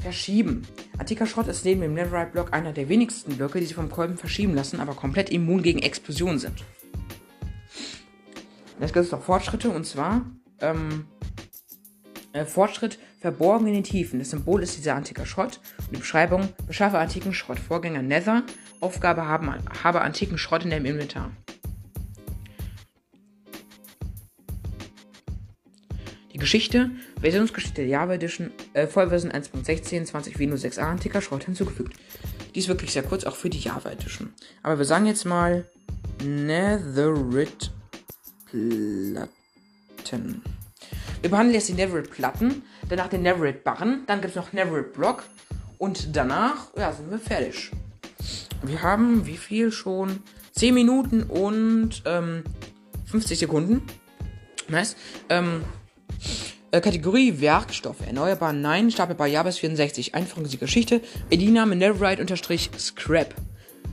Verschieben. 0.00 0.64
Antiker 0.96 1.26
Schrott 1.26 1.48
ist 1.48 1.64
neben 1.64 1.80
dem 1.80 1.94
Netherite-Block 1.94 2.52
einer 2.52 2.72
der 2.72 2.88
wenigsten 2.88 3.36
Blöcke, 3.36 3.58
die 3.58 3.66
sich 3.66 3.74
vom 3.74 3.90
Kolben 3.90 4.18
verschieben 4.18 4.54
lassen, 4.54 4.78
aber 4.78 4.94
komplett 4.94 5.30
immun 5.30 5.62
gegen 5.62 5.80
Explosionen 5.80 6.38
sind. 6.38 6.62
Jetzt 8.78 8.92
gibt 8.92 9.06
es 9.06 9.10
noch 9.10 9.22
Fortschritte 9.22 9.70
und 9.70 9.84
zwar 9.84 10.24
ähm, 10.60 11.06
äh, 12.32 12.44
Fortschritt 12.44 13.00
verborgen 13.26 13.66
in 13.66 13.74
den 13.74 13.82
Tiefen. 13.82 14.20
Das 14.20 14.30
Symbol 14.30 14.62
ist 14.62 14.76
dieser 14.76 14.94
antiker 14.94 15.26
Schrott 15.26 15.58
und 15.78 15.96
die 15.96 15.98
Beschreibung 15.98 16.48
beschaffe 16.68 16.98
antiken 16.98 17.34
Schrott. 17.34 17.58
Vorgänger 17.58 18.00
Nether. 18.02 18.44
Aufgabe 18.80 19.26
haben, 19.26 19.52
habe 19.82 20.02
antiken 20.02 20.38
Schrott 20.38 20.62
in 20.62 20.70
deinem 20.70 20.86
Inventar. 20.86 21.32
Die 26.32 26.38
Geschichte, 26.38 26.90
Versionsgeschichte 27.20 27.80
der 27.80 27.86
Java 27.86 28.14
Edition, 28.14 28.52
äh, 28.74 28.86
Vollversion 28.86 29.32
1.16, 29.32 30.06
20.06a, 30.12 30.82
antiker 30.82 31.20
Schrott 31.20 31.44
hinzugefügt. 31.44 31.96
Die 32.54 32.60
ist 32.60 32.68
wirklich 32.68 32.92
sehr 32.92 33.02
kurz, 33.02 33.24
auch 33.24 33.34
für 33.34 33.50
die 33.50 33.58
Java 33.58 33.90
Edition. 33.90 34.32
Aber 34.62 34.78
wir 34.78 34.84
sagen 34.84 35.06
jetzt 35.06 35.24
mal 35.24 35.66
Netherite 36.22 37.72
Platten. 38.50 40.42
Wir 41.26 41.30
behandeln 41.32 41.54
jetzt 41.54 41.68
die 41.68 41.72
Netherite 41.72 42.08
Platten, 42.08 42.62
danach 42.88 43.08
den 43.08 43.22
Netherite 43.22 43.58
Barren, 43.58 44.04
dann 44.06 44.20
gibt 44.20 44.30
es 44.30 44.36
noch 44.36 44.52
Netherite 44.52 44.90
Block 44.90 45.24
und 45.76 46.14
danach, 46.14 46.68
ja, 46.78 46.92
sind 46.92 47.10
wir 47.10 47.18
fertig. 47.18 47.72
Wir 48.62 48.80
haben 48.80 49.26
wie 49.26 49.36
viel 49.36 49.72
schon? 49.72 50.20
10 50.52 50.72
Minuten 50.72 51.24
und 51.24 52.04
ähm, 52.06 52.44
50 53.06 53.40
Sekunden. 53.40 53.82
Nice. 54.68 54.94
Ähm, 55.28 55.64
äh, 56.70 56.80
Kategorie 56.80 57.40
Werkstoffe. 57.40 58.06
Erneuerbar 58.06 58.52
Nein. 58.52 58.92
Stapelbar 58.92 59.26
Ja 59.26 59.42
bis 59.42 59.58
64. 59.58 60.14
Einfache 60.14 60.44
Geschichte. 60.44 61.00
ID-Name 61.30 61.74
Netherite-Scrap. 61.74 63.34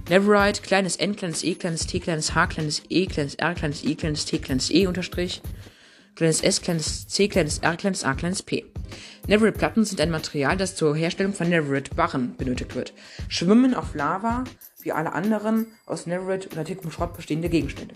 Netherite, 0.08 0.62
kleines 0.62 0.98
N, 0.98 1.16
kleines 1.16 1.44
E, 1.44 1.56
kleines 1.56 1.88
T, 1.88 2.00
kleines 2.00 2.36
H, 2.36 2.46
kleines 2.46 2.84
E, 2.90 3.08
kleines 3.08 3.34
R, 3.34 3.56
kleines 3.56 3.84
I, 3.84 3.96
kleines 3.96 4.25
T, 4.25 4.38
kleines 4.38 4.70
E, 4.70 4.86
Unterstrich. 4.86 5.42
Kleines 6.15 6.41
S, 6.43 6.62
kleines 6.62 7.08
C, 7.08 7.27
kleines 7.27 7.58
R, 7.60 7.75
kleines 7.75 8.03
A, 8.03 8.13
kleines 8.13 8.43
P. 8.43 8.65
Netherite-Platten 9.27 9.84
sind 9.84 10.00
ein 10.00 10.12
Material, 10.12 10.58
das 10.58 10.75
zur 10.75 10.96
Herstellung 10.96 11.34
von 11.34 11.50
Netherite-Barren 11.50 12.36
benötigt 12.38 12.75
wird. 12.75 12.93
Schwimmen 13.29 13.74
auf 13.74 13.96
Lava, 13.96 14.43
wie 14.82 14.91
alle 14.91 15.13
anderen 15.13 15.67
aus 15.88 16.05
Netherite 16.05 16.50
und 16.50 16.58
antikem 16.58 16.91
Schrott 16.91 17.15
bestehende 17.15 17.50
Gegenstände. 17.50 17.96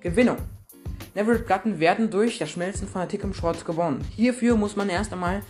Gewinnung. 0.00 0.36
Netherite-Platten 1.14 1.80
werden 1.80 2.10
durch 2.10 2.38
das 2.38 2.50
Schmelzen 2.50 2.86
von 2.86 3.00
antikem 3.00 3.32
Schrott 3.32 3.64
gewonnen. 3.64 4.04
Hierfür 4.14 4.56
muss 4.56 4.76
man 4.76 4.90
erst 4.90 5.12
einmal 5.12 5.40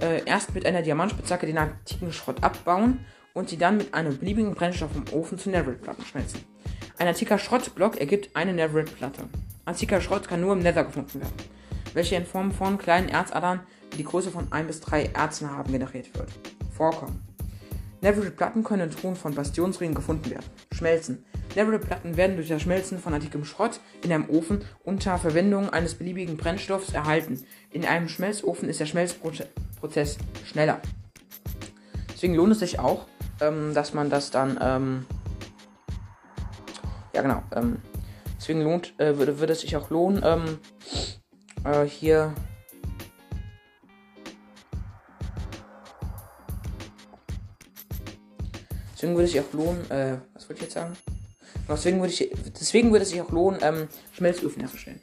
äh, 0.00 0.24
erst 0.24 0.54
mit 0.54 0.64
einer 0.64 0.80
Diamantspitzhacke 0.80 1.46
den 1.46 1.58
antiken 1.58 2.10
Schrott 2.12 2.42
abbauen 2.42 3.04
und 3.34 3.50
sie 3.50 3.58
dann 3.58 3.76
mit 3.76 3.92
einem 3.92 4.16
beliebigen 4.16 4.54
Brennstoff 4.54 4.92
im 4.94 5.12
Ofen 5.12 5.38
zu 5.38 5.50
Netherite-Platten 5.50 6.06
schmelzen. 6.06 6.40
Ein 6.96 7.08
antiker 7.08 7.38
Schrottblock 7.38 7.98
ergibt 7.98 8.34
eine 8.34 8.54
Netherite-Platte. 8.54 9.28
Antiker 9.64 10.00
Schrott 10.00 10.28
kann 10.28 10.40
nur 10.40 10.52
im 10.52 10.60
Nether 10.60 10.84
gefunden 10.84 11.20
werden, 11.20 11.34
welche 11.94 12.16
in 12.16 12.26
Form 12.26 12.52
von 12.52 12.78
kleinen 12.78 13.08
Erzadern, 13.08 13.60
die 13.92 13.98
die 13.98 14.04
Größe 14.04 14.30
von 14.30 14.50
1 14.52 14.66
bis 14.66 14.80
3 14.80 15.06
Erzen 15.06 15.50
haben, 15.50 15.72
generiert 15.72 16.16
wird. 16.18 16.30
Vorkommen. 16.72 17.22
Netherite-Platten 18.00 18.64
können 18.64 18.88
in 18.88 18.90
Truhen 18.90 19.16
von 19.16 19.34
Bastionsringen 19.34 19.94
gefunden 19.94 20.30
werden. 20.30 20.46
Schmelzen. 20.72 21.24
Netherite-Platten 21.54 22.16
werden 22.16 22.36
durch 22.36 22.48
das 22.48 22.62
Schmelzen 22.62 22.98
von 22.98 23.12
antikem 23.12 23.44
Schrott 23.44 23.80
in 24.02 24.12
einem 24.12 24.30
Ofen 24.30 24.64
unter 24.84 25.18
Verwendung 25.18 25.70
eines 25.70 25.94
beliebigen 25.94 26.36
Brennstoffs 26.36 26.92
erhalten. 26.92 27.44
In 27.70 27.84
einem 27.84 28.08
Schmelzofen 28.08 28.68
ist 28.68 28.80
der 28.80 28.86
Schmelzprozess 28.86 30.16
schneller. 30.46 30.80
Deswegen 32.12 32.34
lohnt 32.34 32.52
es 32.52 32.60
sich 32.60 32.78
auch, 32.78 33.06
ähm, 33.40 33.74
dass 33.74 33.94
man 33.94 34.10
das 34.10 34.30
dann, 34.30 34.58
ähm, 34.62 35.06
ja 37.14 37.22
genau, 37.22 37.42
ähm, 37.54 37.78
deswegen 38.40 38.62
lohnt, 38.62 38.98
äh, 38.98 39.18
würde, 39.18 39.38
würde 39.38 39.52
es 39.52 39.60
sich 39.60 39.76
auch 39.76 39.90
lohnen, 39.90 40.22
ähm, 40.24 40.58
äh, 41.64 41.84
hier 41.84 42.34
Deswegen 49.00 49.14
würde 49.14 49.24
es 49.24 49.32
sich 49.32 49.40
auch 49.40 49.52
lohnen, 49.54 49.90
äh, 49.90 50.18
was 50.34 50.46
wollte 50.46 50.56
ich 50.56 50.62
jetzt 50.62 50.74
sagen? 50.74 50.94
Deswegen 51.66 52.00
würde, 52.00 52.12
ich, 52.12 52.30
deswegen 52.60 52.90
würde 52.90 53.04
es 53.04 53.10
sich 53.10 53.22
auch 53.22 53.30
lohnen, 53.30 53.58
ähm, 53.62 53.88
Schmelzöfen 54.12 54.60
herzustellen. 54.60 55.00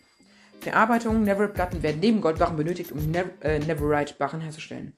Verarbeitung, 0.60 1.24
Netherite-Platten 1.24 1.82
werden 1.82 2.00
neben 2.00 2.22
Goldbarren 2.22 2.58
benötigt, 2.58 2.92
um 2.92 3.10
ne 3.10 3.26
äh, 3.42 3.58
Netherite-Barren 3.58 4.42
herzustellen. 4.42 4.94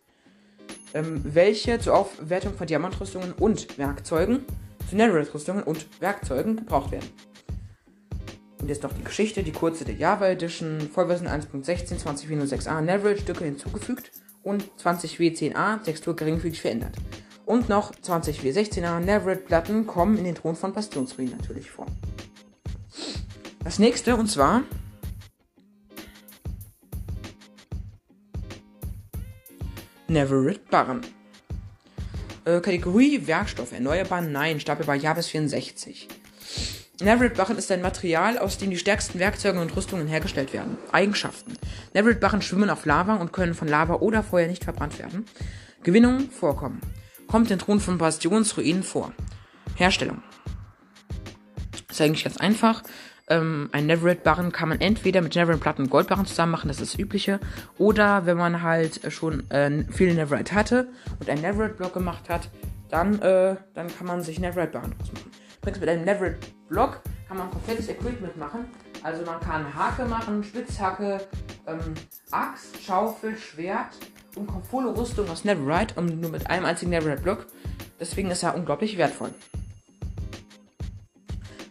Ähm, 0.94 1.22
welche 1.24 1.80
zur 1.80 1.96
Aufwertung 1.96 2.56
von 2.56 2.68
Diamantrüstungen 2.68 3.32
und 3.34 3.78
Werkzeugen, 3.78 4.44
zu 4.90 4.98
Netherite-Rüstungen 4.98 5.64
und 5.64 5.88
Werkzeugen 6.02 6.58
gebraucht 6.58 6.92
werden. 6.92 7.08
Und 8.62 8.68
jetzt 8.68 8.84
noch 8.84 8.94
die 8.94 9.04
Geschichte, 9.04 9.44
die 9.44 9.52
kurze 9.52 9.86
der 9.86 9.96
Java 9.96 10.28
Edition, 10.28 10.90
Vollversion 10.94 11.30
1.16, 11.30 12.04
20.06a, 12.04 12.82
Netherite-Stücke 12.82 13.46
hinzugefügt 13.46 14.12
und 14.44 14.66
20w10a, 14.84 15.82
Textur 15.82 16.16
geringfügig 16.16 16.62
verändert. 16.62 16.96
Und 17.46 17.70
noch 17.70 17.96
20 17.96 18.42
W16er 18.42 19.00
Netherite-Platten 19.00 19.88
kommen 19.88 20.18
in 20.18 20.26
den 20.26 20.36
Thron 20.36 20.56
von 20.56 20.74
Bastionsruinen 20.74 21.38
natürlich 21.38 21.72
vor. 21.72 21.86
Das 23.64 23.80
nächste, 23.80 24.16
und 24.16 24.28
zwar 24.28 24.64
Netherite-Barren. 30.08 31.02
Äh, 32.46 32.60
Kategorie 32.62 33.26
Werkstoff, 33.26 33.72
erneuerbar, 33.72 34.22
nein, 34.22 34.60
stapelbar, 34.60 34.96
ja 34.96 35.14
bis 35.14 35.28
64. 35.28 36.08
Netherite-Barren 37.02 37.58
ist 37.58 37.72
ein 37.72 37.82
Material, 37.82 38.38
aus 38.38 38.58
dem 38.58 38.70
die 38.70 38.78
stärksten 38.78 39.20
Werkzeuge 39.20 39.62
und 39.62 39.76
Rüstungen 39.76 40.08
hergestellt 40.08 40.52
werden. 40.52 40.78
Eigenschaften. 40.92 41.54
Netherite-Barren 41.94 42.42
schwimmen 42.42 42.70
auf 42.70 42.86
Lava 42.86 43.16
und 43.16 43.32
können 43.32 43.54
von 43.54 43.68
Lava 43.68 43.96
oder 43.96 44.22
Feuer 44.22 44.48
nicht 44.48 44.66
verbrannt 44.66 45.00
werden. 45.00 45.26
Gewinnung 45.84 46.30
vorkommen 46.30 46.82
kommt 47.30 47.50
den 47.50 47.60
Thron 47.60 47.80
von 47.80 47.98
Bastionsruinen 47.98 48.84
vor. 48.84 49.14
Herstellung. 49.76 50.22
Ist 51.90 52.02
eigentlich 52.02 52.24
ganz 52.24 52.38
einfach. 52.38 52.84
Ähm, 53.30 53.70
ein 53.72 53.86
Netherite-Barren 53.86 54.52
kann 54.52 54.70
man 54.70 54.82
entweder 54.82 55.22
mit 55.22 55.36
Netherite-Platten 55.36 55.84
und 55.84 55.90
Goldbarren 55.92 56.26
zusammen 56.26 56.52
machen, 56.52 56.68
das 56.68 56.82
ist 56.82 56.96
das 56.96 57.00
Übliche. 57.00 57.40
Oder 57.78 58.26
wenn 58.26 58.38
man 58.38 58.64
halt 58.64 59.14
schon 59.14 59.50
äh, 59.52 59.86
viele 59.92 60.16
Netherite 60.16 60.56
hatte 60.56 60.90
und 61.20 61.30
einen 61.30 61.42
Netherite-Block 61.42 61.94
gemacht 61.94 62.30
hat, 62.30 62.50
dann, 62.90 63.22
äh, 63.22 63.56
dann 63.76 63.96
kann 63.96 64.08
man 64.08 64.24
sich 64.24 64.40
Netherite-Barren 64.40 64.96
draus 64.98 65.12
machen. 65.14 65.32
Übrigens 65.62 65.80
mit 65.80 65.90
einem 65.90 66.06
Netherite-Block 66.06 67.02
kann 67.28 67.38
man 67.38 67.52
komplettes 67.52 67.90
Equipment 67.90 68.38
machen. 68.38 68.66
Also 69.04 69.26
man 69.26 69.40
kann 69.40 69.74
Hake 69.74 70.06
machen, 70.06 70.44
Spitzhacke, 70.44 71.22
ähm, 71.68 71.94
Axt, 72.32 72.82
Schaufel, 72.82 73.38
Schwert 73.38 73.90
und 74.36 74.50
volle 74.66 74.96
Rüstung 74.96 75.30
aus 75.30 75.44
Netherite 75.44 75.96
und 76.00 76.20
nur 76.20 76.32
mit 76.32 76.50
einem 76.50 76.66
einzigen 76.66 76.92
Netherite-Block. 76.92 77.46
Deswegen 78.00 78.32
ist 78.32 78.44
er 78.44 78.56
unglaublich 78.56 78.98
wertvoll. 78.98 79.32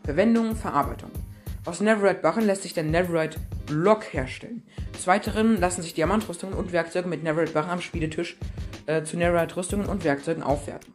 Verwendung, 0.05 0.55
Verarbeitung. 0.57 1.11
Aus 1.65 1.81
Netherite-Barren 1.81 2.45
lässt 2.45 2.63
sich 2.63 2.75
der 2.75 2.85
Netherite-Block 2.85 4.13
herstellen. 4.13 4.63
Des 4.95 5.07
Weiteren 5.07 5.61
lassen 5.61 5.83
sich 5.83 5.95
Diamantrüstungen 5.95 6.57
und 6.57 6.73
Werkzeuge 6.73 7.09
mit 7.09 7.23
Netherite-Barren 7.23 7.71
am 7.71 7.81
Spieletisch 7.81 8.37
äh, 8.87 9.03
zu 9.03 9.17
Netherite-Rüstungen 9.17 9.87
und 9.87 10.05
Werkzeugen 10.05 10.43
aufwerten. 10.43 10.93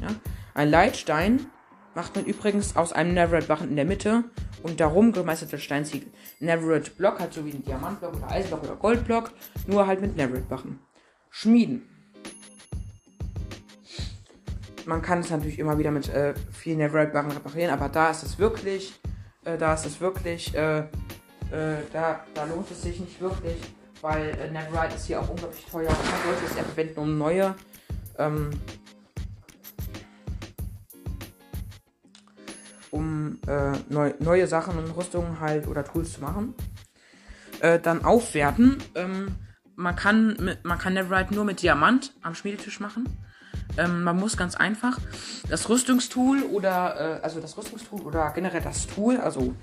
Ja? 0.00 0.08
Ein 0.54 0.70
Leitstein 0.70 1.46
macht 1.94 2.16
man 2.16 2.24
übrigens 2.24 2.76
aus 2.76 2.92
einem 2.92 3.14
Netherite-Barren 3.14 3.68
in 3.68 3.76
der 3.76 3.84
Mitte 3.84 4.24
und 4.62 4.80
darum 4.80 5.12
gemeisterte 5.12 5.58
Steinziegel. 5.58 6.10
Netherite-Block 6.40 7.20
hat 7.20 7.34
so 7.34 7.44
wie 7.44 7.50
ein 7.50 7.64
Diamantblock 7.64 8.16
oder 8.16 8.30
Eisblock 8.30 8.62
oder 8.64 8.76
Goldblock, 8.76 9.32
nur 9.66 9.86
halt 9.86 10.00
mit 10.00 10.16
Netherite-Barren. 10.16 10.78
Schmieden. 11.30 11.88
Man 14.84 15.00
kann 15.00 15.20
es 15.20 15.30
natürlich 15.30 15.58
immer 15.58 15.78
wieder 15.78 15.90
mit 15.90 16.08
äh, 16.08 16.34
vielen 16.50 16.78
Netherite-Barren 16.78 17.30
reparieren, 17.30 17.72
aber 17.72 17.88
da 17.88 18.10
ist 18.10 18.22
es 18.22 18.38
wirklich, 18.38 18.98
äh, 19.44 19.56
da 19.56 19.74
ist 19.74 19.86
es 19.86 20.00
wirklich, 20.00 20.54
äh, 20.54 20.80
äh, 20.80 20.84
da, 21.92 22.24
da 22.34 22.44
lohnt 22.44 22.70
es 22.70 22.82
sich 22.82 22.98
nicht 22.98 23.20
wirklich, 23.20 23.56
weil 24.00 24.30
äh, 24.30 24.50
Netherite 24.50 24.96
ist 24.96 25.06
hier 25.06 25.20
auch 25.20 25.28
unglaublich 25.28 25.64
teuer 25.66 25.88
und 25.88 26.10
man 26.10 26.22
sollte 26.24 26.44
es 26.50 26.56
eher 26.56 26.64
verwenden, 26.64 26.98
um 26.98 27.18
neue 27.18 27.54
ähm, 28.18 28.50
äh, 33.46 33.72
neu, 33.88 34.14
neue 34.18 34.46
Sachen 34.46 34.78
und 34.78 34.96
Rüstungen 34.96 35.40
halt 35.40 35.66
oder 35.66 35.84
Tools 35.84 36.14
zu 36.14 36.20
machen. 36.20 36.54
Äh, 37.60 37.78
dann 37.78 38.04
aufwerten. 38.04 38.78
Ähm, 38.94 39.36
man 39.76 39.96
kann, 39.96 40.36
mit, 40.40 40.64
man 40.64 40.78
kann 40.78 40.94
Netherite 40.94 41.34
nur 41.34 41.44
mit 41.44 41.62
Diamant 41.62 42.12
am 42.22 42.34
Schmiedetisch 42.34 42.80
machen. 42.80 43.08
Ähm, 43.78 44.02
man 44.02 44.16
muss 44.18 44.36
ganz 44.36 44.54
einfach 44.54 44.98
das 45.48 45.68
Rüstungstool 45.68 46.42
oder, 46.42 47.20
äh, 47.20 47.24
also 47.24 47.40
das 47.40 47.56
Rüstungstool 47.56 48.02
oder 48.02 48.30
generell 48.34 48.60
das 48.60 48.86
Tool, 48.86 49.16
also 49.16 49.54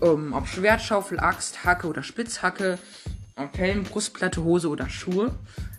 ähm, 0.00 0.32
ob 0.32 0.46
Schwert, 0.46 0.80
Schaufel, 0.80 1.20
Axt, 1.20 1.64
Hacke 1.64 1.86
oder 1.86 2.02
Spitzhacke, 2.02 2.78
Helm, 3.56 3.84
Brustplatte, 3.84 4.44
Hose 4.44 4.68
oder 4.68 4.88
Schuhe, 4.88 5.34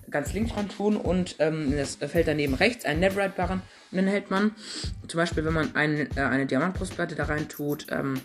ganz 0.10 0.34
links 0.34 0.56
ran 0.56 0.70
tun 0.70 0.98
und 0.98 1.36
ähm, 1.40 1.76
das 1.76 1.96
Feld 1.96 2.28
daneben 2.28 2.54
rechts 2.54 2.86
einen 2.86 3.00
Neverite-Barren. 3.00 3.62
Und 3.92 3.98
dann 3.98 4.08
hält 4.08 4.32
man, 4.32 4.56
zum 5.08 5.18
Beispiel, 5.18 5.44
wenn 5.44 5.54
man 5.54 5.76
ein, 5.76 6.10
äh, 6.16 6.22
eine 6.22 6.46
Diamantbrustplatte 6.46 7.16
da 7.16 7.26
rein 7.26 7.50
tut, 7.50 7.88
ähm, 7.90 8.22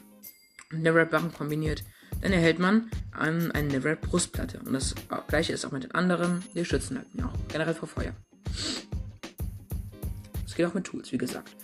Neverite-Barren 0.72 1.32
kombiniert, 1.32 1.84
dann 2.20 2.32
erhält 2.32 2.58
man 2.58 2.90
einen, 3.12 3.50
eine 3.50 3.68
Neverite-Brustplatte. 3.68 4.60
Und 4.64 4.72
das 4.72 4.94
gleiche 5.28 5.52
ist 5.52 5.64
auch 5.64 5.72
mit 5.72 5.84
den 5.84 5.92
anderen. 5.92 6.44
Die 6.54 6.64
schützen 6.64 6.98
halt 6.98 7.24
auch 7.24 7.48
generell 7.48 7.74
vor 7.74 7.88
Feuer. 7.88 8.12
Es 10.46 10.54
geht 10.54 10.66
auch 10.66 10.74
mit 10.74 10.84
Tools, 10.84 11.12
wie 11.12 11.18
gesagt. 11.18 11.54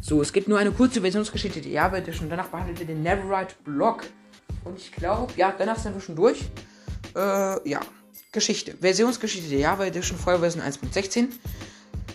So, 0.00 0.20
es 0.22 0.32
gibt 0.32 0.48
nur 0.48 0.58
eine 0.58 0.70
kurze 0.70 1.00
Versionsgeschichte 1.00 1.60
der 1.60 1.70
Java 1.70 1.96
Edition. 1.96 2.28
Danach 2.28 2.48
behandelt 2.48 2.80
ihr 2.80 2.86
den 2.86 3.02
Neverite 3.02 3.54
Block. 3.64 4.04
Und 4.64 4.78
ich 4.78 4.92
glaube, 4.92 5.32
ja, 5.36 5.54
danach 5.56 5.78
sind 5.78 5.94
wir 5.94 6.00
schon 6.00 6.16
durch. 6.16 6.44
Äh, 7.14 7.68
ja. 7.68 7.80
Geschichte. 8.32 8.76
Versionsgeschichte 8.80 9.48
der 9.48 9.60
Java 9.60 9.86
Edition 9.86 10.18
Feuerversion 10.18 10.62
1.16. 10.62 11.28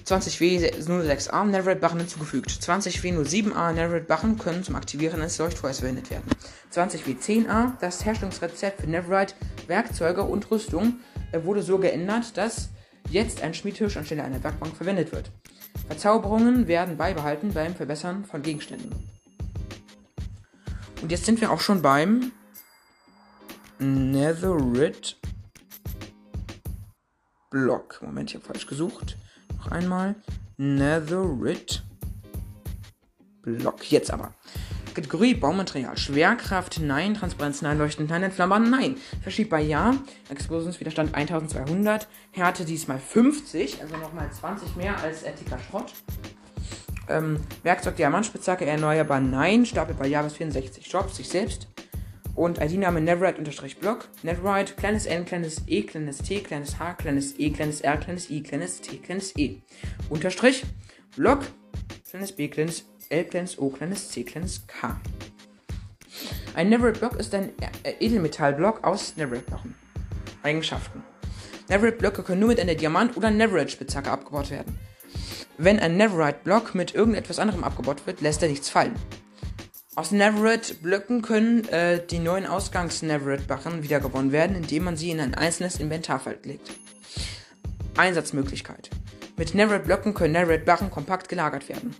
20W06A 0.09 1.45
Neverite-Barren 1.45 1.99
hinzugefügt. 1.99 2.49
20W07A 2.49 3.73
Neverite-Barren 3.73 4.39
können 4.39 4.63
zum 4.63 4.75
Aktivieren 4.75 5.21
eines 5.21 5.37
Leuchtfeuers 5.37 5.79
verwendet 5.79 6.09
werden. 6.09 6.25
20W10A, 6.73 7.79
das 7.79 8.03
Herstellungsrezept 8.03 8.81
für 8.81 8.87
Neverite, 8.87 9.35
Werkzeuge 9.67 10.23
und 10.23 10.49
Rüstung, 10.49 10.99
äh, 11.31 11.43
wurde 11.43 11.61
so 11.61 11.77
geändert, 11.77 12.37
dass 12.37 12.69
jetzt 13.09 13.43
ein 13.43 13.53
Schmiedtisch 13.53 13.97
anstelle 13.97 14.23
einer 14.23 14.43
Werkbank 14.43 14.75
verwendet 14.75 15.11
wird. 15.11 15.31
Verzauberungen 15.87 16.67
werden 16.67 16.97
beibehalten 16.97 17.53
beim 17.53 17.75
Verbessern 17.75 18.25
von 18.25 18.41
Gegenständen. 18.41 18.91
Und 21.01 21.11
jetzt 21.11 21.25
sind 21.25 21.39
wir 21.39 21.51
auch 21.51 21.61
schon 21.61 21.81
beim 21.81 22.31
Netherite 23.77 25.15
Block. 27.51 28.01
Moment, 28.01 28.29
ich 28.29 28.35
habe 28.35 28.45
falsch 28.45 28.67
gesucht. 28.67 29.17
Noch 29.59 29.71
einmal. 29.71 30.15
Netherite 30.57 31.81
Block. 33.41 33.89
Jetzt 33.89 34.11
aber. 34.11 34.33
Kategorie 34.93 35.33
Baumaterial. 35.33 35.97
Schwerkraft, 35.97 36.79
nein. 36.81 37.13
Transparenz, 37.13 37.61
nein. 37.61 37.77
Leuchtend, 37.77 38.09
nein. 38.09 38.23
Entflammbar, 38.23 38.59
nein. 38.59 38.97
Verschiebbar, 39.21 39.59
ja. 39.59 39.95
Explosionswiderstand 40.29 41.15
1200. 41.15 42.07
Härte 42.31 42.65
diesmal 42.65 42.99
50. 42.99 43.81
Also 43.81 43.95
nochmal 43.97 44.29
20 44.31 44.75
mehr 44.75 44.97
als 45.01 45.23
antiker 45.23 45.57
Schrott. 45.59 45.93
Ähm, 47.07 47.39
Werkzeug 47.63 47.95
Diamantspitzhacke, 47.95 48.65
erneuerbar, 48.65 49.21
nein. 49.21 49.65
Stapelbar, 49.65 50.07
ja 50.07 50.21
bis 50.21 50.33
64. 50.33 50.85
Jobs, 50.91 51.15
sich 51.15 51.29
selbst. 51.29 51.68
Und 52.39 52.61
ID-Name 52.61 53.01
Neverite-Block. 53.01 54.07
Neverite, 54.23 54.75
kleines 54.75 55.05
n, 55.05 55.25
kleines 55.25 55.61
e, 55.67 55.81
kleines 55.83 56.19
t, 56.19 56.39
kleines 56.39 56.79
h, 56.79 56.93
kleines 56.93 57.37
e, 57.37 57.49
kleines 57.49 57.81
r, 57.81 57.97
kleines 57.97 58.29
i, 58.29 58.41
kleines 58.41 58.79
t, 58.79 58.97
kleines 58.97 59.35
e. 59.35 59.57
Unterstrich, 60.09 60.63
Block, 61.17 61.41
kleines 62.09 62.31
b, 62.31 62.47
kleines 62.47 62.85
L, 63.09 63.25
kleines 63.25 63.59
o, 63.59 63.67
kleines 63.67 64.09
c, 64.09 64.23
kleines 64.23 64.65
k. 64.67 65.01
Ein 66.53 66.69
Neverite-Block 66.69 67.17
ist 67.17 67.35
ein 67.35 67.51
Edelmetallblock 67.83 68.85
aus 68.85 69.17
Neverite-Knochen. 69.17 69.75
Eigenschaften. 70.41 71.03
Neverite-Blöcke 71.67 72.23
können 72.23 72.39
nur 72.39 72.47
mit 72.47 72.61
einer 72.61 72.75
Diamant- 72.75 73.17
oder 73.17 73.31
Neverite-Spitzhacke 73.31 74.09
abgebaut 74.09 74.49
werden. 74.49 74.79
Wenn 75.57 75.77
ein 75.77 75.97
Neverite-Block 75.97 76.73
mit 76.73 76.95
irgendetwas 76.95 77.37
anderem 77.37 77.65
abgebaut 77.65 78.07
wird, 78.07 78.21
lässt 78.21 78.41
er 78.41 78.47
nichts 78.47 78.69
fallen. 78.69 78.95
Aus 79.99 80.11
Neverite-Blöcken 80.11 81.21
können 81.21 81.67
äh, 81.67 81.99
die 82.09 82.19
neuen 82.19 82.45
Ausgangs-Neverite-Barren 82.45 83.83
wiedergewonnen 83.83 84.31
werden, 84.31 84.55
indem 84.55 84.85
man 84.85 84.95
sie 84.95 85.11
in 85.11 85.19
ein 85.19 85.35
einzelnes 85.35 85.77
Inventarfeld 85.77 86.45
legt. 86.45 86.71
Einsatzmöglichkeit. 87.97 88.89
Mit 89.35 89.53
Neverite-Blöcken 89.53 90.13
können 90.13 90.31
Neverite-Barren 90.31 90.89
kompakt 90.89 91.27
gelagert 91.27 91.67
werden. 91.67 91.93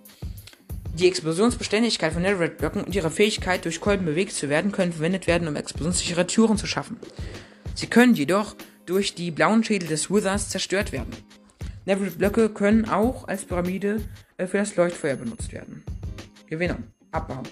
Die 0.94 1.10
Explosionsbeständigkeit 1.10 2.14
von 2.14 2.22
Neverite-Blöcken 2.22 2.86
und 2.86 2.96
ihre 2.96 3.12
Fähigkeit, 3.12 3.66
durch 3.66 3.82
Kolben 3.82 4.06
bewegt 4.06 4.32
zu 4.32 4.48
werden, 4.48 4.72
können 4.72 4.94
verwendet 4.94 5.28
werden, 5.28 5.50
um 5.50 5.58
explosionssichere 5.58 6.26
Türen 6.26 6.58
zu 6.58 6.68
schaffen. 6.68 6.96
Sie 7.76 7.88
können 7.88 8.14
jedoch 8.14 8.56
durch 8.86 9.14
die 9.14 9.30
blauen 9.30 9.66
Schädel 9.66 9.90
des 9.90 10.10
Withers 10.10 10.48
zerstört 10.48 10.94
werden. 10.94 11.14
Neverite-Blöcke 11.84 12.48
können 12.48 12.88
auch 12.88 13.28
als 13.28 13.44
Pyramide 13.44 14.00
äh, 14.38 14.48
für 14.48 14.60
das 14.60 14.78
Leuchtfeuer 14.78 15.18
benutzt 15.18 15.52
werden. 15.52 15.84
Gewinner. 16.48 16.78
Abbau. 17.12 17.44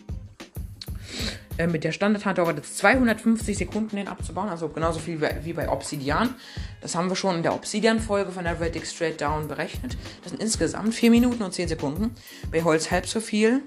Äh, 1.58 1.68
mit 1.68 1.84
der 1.84 1.92
Standardhand 1.92 2.38
dauert 2.38 2.60
es 2.60 2.76
250 2.76 3.58
Sekunden, 3.58 3.96
den 3.96 4.08
abzubauen, 4.08 4.50
also 4.50 4.70
genauso 4.70 5.00
viel 5.00 5.20
wie 5.44 5.54
bei 5.54 5.70
Obsidian. 5.70 6.36
Das 6.82 6.96
haben 6.96 7.10
wir 7.10 7.16
schon 7.16 7.38
in 7.38 7.44
der 7.44 7.54
Obsidian-Folge 7.54 8.32
von 8.32 8.46
Reddick 8.46 8.86
Straight 8.86 9.20
Down 9.20 9.48
berechnet. 9.48 9.98
Das 10.24 10.32
sind 10.32 10.42
insgesamt 10.42 10.94
4 10.94 11.10
Minuten 11.10 11.44
und 11.44 11.54
10 11.54 11.70
Sekunden. 11.70 12.16
Bei 12.52 12.64
Holz 12.64 12.92
halb 12.92 13.08
so 13.08 13.20
viel. 13.20 13.62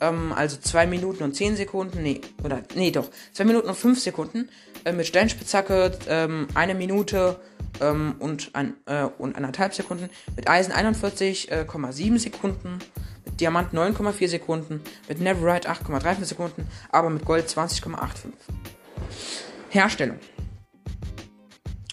Ähm, 0.00 0.32
also 0.32 0.56
2 0.56 0.86
Minuten 0.86 1.24
und 1.24 1.34
10 1.34 1.56
Sekunden. 1.56 2.02
Nee, 2.02 2.20
oder, 2.44 2.62
nee, 2.74 2.90
doch. 2.90 3.08
2 3.32 3.44
Minuten 3.44 3.68
und 3.68 3.76
5 3.76 4.00
Sekunden. 4.00 4.48
Äh, 4.84 4.92
mit 4.92 5.06
Steinspitzhacke 5.06 5.98
ähm, 6.08 6.48
eine 6.54 6.74
Minute 6.74 7.40
ähm, 7.80 8.16
und, 8.18 8.50
ein, 8.54 8.74
äh, 8.86 9.04
und 9.18 9.36
anderthalb 9.36 9.74
Sekunden. 9.74 10.10
Mit 10.36 10.48
Eisen 10.48 10.72
41,7 10.72 12.14
äh, 12.14 12.18
Sekunden. 12.18 12.78
Diamant 13.40 13.72
9,4 13.72 14.28
Sekunden, 14.28 14.80
mit 15.08 15.20
Neverite 15.20 15.70
8,34 15.70 16.24
Sekunden, 16.24 16.68
aber 16.90 17.10
mit 17.10 17.24
Gold 17.24 17.46
20,85. 17.46 18.28
Herstellung. 19.70 20.18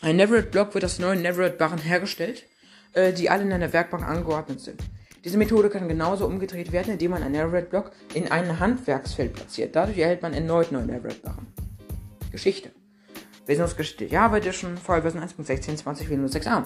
Ein 0.01 0.15
Neverite-Block 0.15 0.73
wird 0.73 0.85
aus 0.85 0.99
neuen 0.99 1.21
Neverite-Barren 1.21 1.79
hergestellt, 1.79 2.45
äh, 2.93 3.13
die 3.13 3.29
alle 3.29 3.43
in 3.43 3.53
einer 3.53 3.73
Werkbank 3.73 4.07
angeordnet 4.07 4.61
sind. 4.61 4.81
Diese 5.25 5.37
Methode 5.37 5.69
kann 5.69 5.89
genauso 5.89 6.25
umgedreht 6.25 6.71
werden, 6.71 6.93
indem 6.93 7.11
man 7.11 7.23
einen 7.23 7.33
Neverite-Block 7.33 7.91
in 8.13 8.31
ein 8.31 8.59
Handwerksfeld 8.59 9.33
platziert. 9.33 9.75
Dadurch 9.75 9.97
erhält 9.97 10.21
man 10.21 10.33
erneut 10.33 10.71
neue 10.71 10.85
Neverite-Barren. 10.85 11.47
Geschichte. 12.31 12.71
Versionssgeschichte 13.45 14.05
Java 14.05 14.37
Edition, 14.37 14.77
Vollversion 14.77 15.23
1.16.20.06a. 15.23 16.65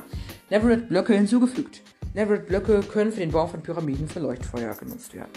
Neverite-Blöcke 0.50 1.14
hinzugefügt. 1.14 1.82
Neverite-Blöcke 2.14 2.82
können 2.84 3.12
für 3.12 3.20
den 3.20 3.32
Bau 3.32 3.48
von 3.48 3.62
Pyramiden 3.62 4.08
für 4.08 4.20
Leuchtfeuer 4.20 4.74
genutzt 4.76 5.14
werden. 5.14 5.32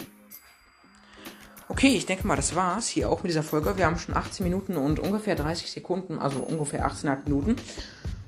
Okay, 1.69 1.95
ich 1.95 2.05
denke 2.05 2.25
mal, 2.25 2.35
das 2.35 2.55
war's 2.55 2.87
hier 2.87 3.09
auch 3.09 3.23
mit 3.23 3.29
dieser 3.29 3.43
Folge. 3.43 3.77
Wir 3.77 3.85
haben 3.85 3.97
schon 3.97 4.15
18 4.15 4.43
Minuten 4.43 4.77
und 4.77 4.99
ungefähr 4.99 5.35
30 5.35 5.69
Sekunden, 5.69 6.17
also 6.17 6.39
ungefähr 6.39 6.87
18,5 6.87 7.25
Minuten. 7.25 7.55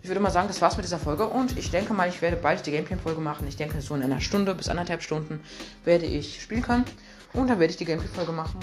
Ich 0.01 0.09
würde 0.09 0.19
mal 0.19 0.31
sagen, 0.31 0.47
das 0.47 0.61
war's 0.61 0.75
mit 0.75 0.85
dieser 0.85 0.99
Folge 0.99 1.27
und 1.27 1.57
ich 1.57 1.71
denke 1.71 1.93
mal, 1.93 2.09
ich 2.09 2.21
werde 2.21 2.37
bald 2.37 2.65
die 2.65 2.71
Gameplay-Folge 2.71 3.21
machen. 3.21 3.47
Ich 3.47 3.55
denke, 3.55 3.81
so 3.81 3.95
in 3.95 4.03
einer 4.03 4.21
Stunde 4.21 4.55
bis 4.55 4.67
anderthalb 4.67 5.03
Stunden 5.03 5.39
werde 5.85 6.05
ich 6.05 6.41
spielen 6.41 6.61
können 6.61 6.85
und 7.33 7.47
dann 7.49 7.59
werde 7.59 7.71
ich 7.71 7.77
die 7.77 7.85
Gameplay-Folge 7.85 8.31
machen. 8.31 8.59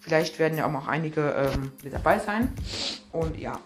Vielleicht 0.00 0.38
werden 0.38 0.58
ja 0.58 0.66
auch 0.66 0.72
noch 0.72 0.88
einige 0.88 1.30
ähm, 1.30 1.72
mit 1.82 1.92
dabei 1.92 2.18
sein. 2.18 2.52
Und 3.12 3.38
ja. 3.38 3.58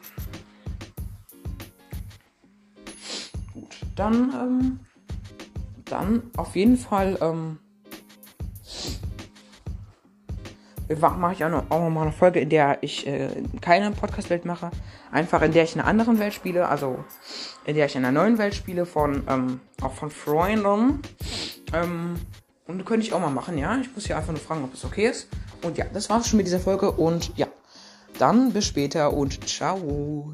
Gut, 3.52 3.76
dann 3.94 4.14
ähm, 4.32 4.80
dann 5.94 6.22
auf 6.36 6.56
jeden 6.56 6.76
Fall 6.76 7.16
ähm, 7.20 7.58
mache 11.00 11.32
ich 11.34 11.44
auch 11.44 11.50
noch, 11.50 11.70
auch 11.70 11.80
noch 11.80 11.90
mal 11.90 12.02
eine 12.02 12.12
Folge, 12.12 12.40
in 12.40 12.50
der 12.50 12.78
ich 12.82 13.06
äh, 13.06 13.28
keine 13.60 13.90
Podcast-Welt 13.92 14.44
mache. 14.44 14.70
Einfach 15.10 15.42
in 15.42 15.52
der 15.52 15.64
ich 15.64 15.74
in 15.74 15.80
einer 15.80 15.88
anderen 15.88 16.18
Welt 16.18 16.34
spiele, 16.34 16.68
also 16.68 17.04
in 17.64 17.76
der 17.76 17.86
ich 17.86 17.96
in 17.96 18.04
einer 18.04 18.20
neuen 18.20 18.38
Welt 18.38 18.54
spiele, 18.54 18.84
von 18.84 19.22
ähm, 19.28 19.60
auch 19.80 19.92
von 19.92 20.10
Freunden. 20.10 21.00
Ähm, 21.72 22.16
und 22.66 22.84
könnte 22.84 23.06
ich 23.06 23.12
auch 23.12 23.20
mal 23.20 23.30
machen, 23.30 23.56
ja. 23.56 23.78
Ich 23.78 23.94
muss 23.94 24.06
hier 24.06 24.16
einfach 24.16 24.32
nur 24.32 24.40
fragen, 24.40 24.64
ob 24.64 24.74
es 24.74 24.84
okay 24.84 25.08
ist. 25.08 25.28
Und 25.62 25.78
ja, 25.78 25.84
das 25.92 26.10
war's 26.10 26.28
schon 26.28 26.38
mit 26.38 26.46
dieser 26.46 26.60
Folge. 26.60 26.90
Und 26.90 27.36
ja, 27.36 27.46
dann 28.18 28.52
bis 28.52 28.66
später 28.66 29.12
und 29.12 29.48
ciao. 29.48 30.32